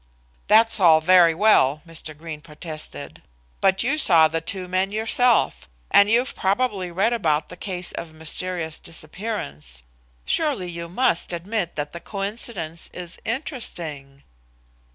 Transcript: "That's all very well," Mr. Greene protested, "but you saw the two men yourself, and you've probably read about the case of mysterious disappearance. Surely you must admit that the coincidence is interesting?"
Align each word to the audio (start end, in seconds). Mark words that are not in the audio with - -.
"That's 0.47 0.79
all 0.79 0.99
very 0.99 1.35
well," 1.35 1.83
Mr. 1.85 2.17
Greene 2.17 2.41
protested, 2.41 3.21
"but 3.59 3.83
you 3.83 3.99
saw 3.99 4.27
the 4.27 4.41
two 4.41 4.67
men 4.67 4.91
yourself, 4.91 5.69
and 5.91 6.09
you've 6.09 6.33
probably 6.33 6.89
read 6.89 7.13
about 7.13 7.49
the 7.49 7.55
case 7.55 7.91
of 7.91 8.11
mysterious 8.11 8.79
disappearance. 8.79 9.83
Surely 10.25 10.71
you 10.71 10.89
must 10.89 11.31
admit 11.31 11.75
that 11.75 11.91
the 11.91 11.99
coincidence 11.99 12.89
is 12.93 13.19
interesting?" 13.25 14.23